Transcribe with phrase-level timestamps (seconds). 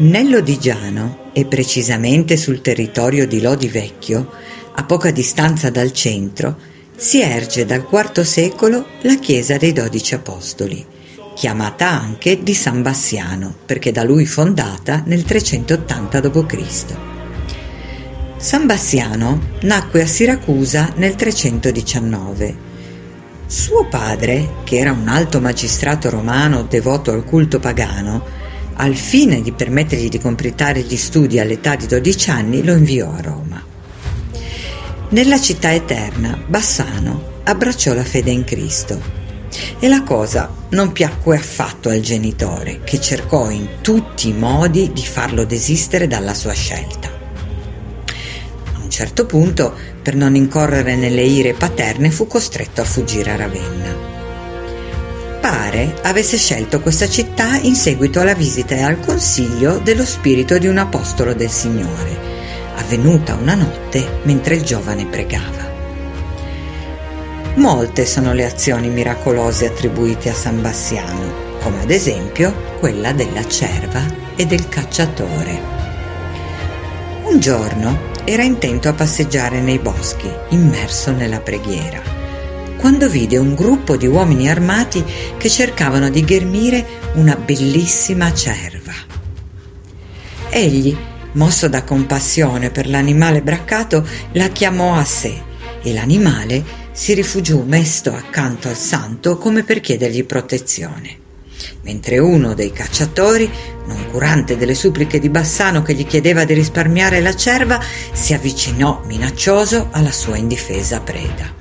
[0.00, 4.30] Nel Lodigiano, e precisamente sul territorio di Lodi Vecchio,
[4.76, 6.56] a poca distanza dal centro,
[6.96, 10.82] si erge dal IV secolo la chiesa dei dodici apostoli,
[11.34, 16.56] chiamata anche di San Bassiano, perché da lui fondata nel 380 d.C.
[18.38, 22.56] San Bassiano nacque a Siracusa nel 319.
[23.44, 28.39] Suo padre, che era un alto magistrato romano devoto al culto pagano,
[28.80, 33.20] al fine di permettergli di completare gli studi all'età di 12 anni, lo inviò a
[33.20, 33.62] Roma.
[35.10, 39.18] Nella città eterna, Bassano abbracciò la fede in Cristo
[39.78, 45.04] e la cosa non piacque affatto al genitore, che cercò in tutti i modi di
[45.04, 47.10] farlo desistere dalla sua scelta.
[48.72, 53.36] A un certo punto, per non incorrere nelle ire paterne, fu costretto a fuggire a
[53.36, 54.19] Ravenna
[55.40, 60.66] pare avesse scelto questa città in seguito alla visita e al consiglio dello spirito di
[60.66, 62.18] un apostolo del Signore,
[62.76, 65.68] avvenuta una notte mentre il giovane pregava.
[67.54, 74.04] Molte sono le azioni miracolose attribuite a San Bassiano, come ad esempio quella della cerva
[74.36, 75.78] e del cacciatore.
[77.24, 82.19] Un giorno era intento a passeggiare nei boschi, immerso nella preghiera
[82.80, 85.04] quando vide un gruppo di uomini armati
[85.36, 88.94] che cercavano di ghermire una bellissima cerva.
[90.48, 90.96] Egli,
[91.32, 95.42] mosso da compassione per l'animale braccato, la chiamò a sé
[95.82, 101.18] e l'animale si rifugiò mesto accanto al santo come per chiedergli protezione.
[101.82, 103.50] Mentre uno dei cacciatori,
[103.84, 107.78] non curante delle suppliche di Bassano che gli chiedeva di risparmiare la cerva,
[108.12, 111.59] si avvicinò minaccioso alla sua indifesa preda.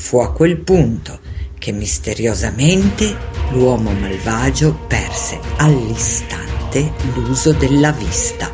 [0.00, 1.20] Fu a quel punto
[1.58, 3.14] che misteriosamente
[3.50, 8.50] l'uomo malvagio perse all'istante l'uso della vista,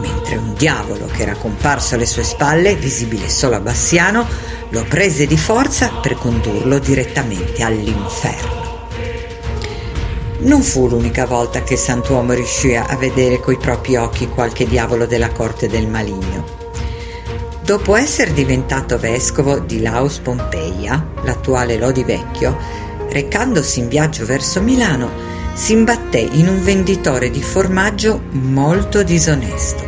[0.00, 4.28] mentre un diavolo che era comparso alle sue spalle, visibile solo a Bassiano,
[4.68, 8.86] lo prese di forza per condurlo direttamente all'inferno.
[10.40, 15.32] Non fu l'unica volta che Sant'uomo riuscì a vedere coi propri occhi qualche diavolo della
[15.32, 16.63] corte del maligno.
[17.64, 22.54] Dopo essere diventato vescovo di Laus Pompeia, l'attuale Lodi Vecchio,
[23.08, 25.10] recandosi in viaggio verso Milano,
[25.54, 29.82] si imbatté in un venditore di formaggio molto disonesto.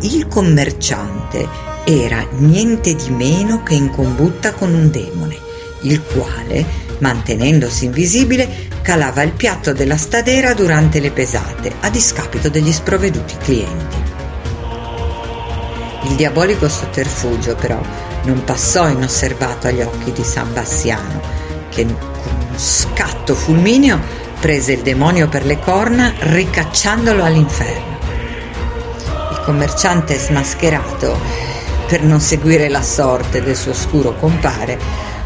[0.00, 1.48] Il commerciante
[1.84, 5.38] era niente di meno che in combutta con un demone,
[5.82, 6.66] il quale,
[6.98, 14.05] mantenendosi invisibile, calava il piatto della stadera durante le pesate, a discapito degli sprovveduti clienti.
[16.08, 17.80] Il diabolico sotterfugio però
[18.22, 21.20] non passò inosservato agli occhi di San Bassiano,
[21.68, 23.98] che con uno scatto fulmineo
[24.40, 27.98] prese il demonio per le corna ricacciandolo all'inferno.
[29.32, 31.18] Il commerciante smascherato,
[31.88, 34.78] per non seguire la sorte del suo oscuro compare,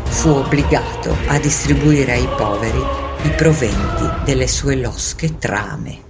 [0.05, 2.83] fu obbligato a distribuire ai poveri
[3.23, 6.10] i proventi delle sue losche trame.